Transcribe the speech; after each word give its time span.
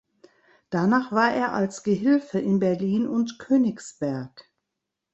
Danach 0.71 1.11
war 1.11 1.31
er 1.31 1.53
als 1.53 1.83
Gehilfe 1.83 2.39
in 2.39 2.57
Berlin 2.59 3.05
und 3.07 3.37
Königsberg. 3.37 4.49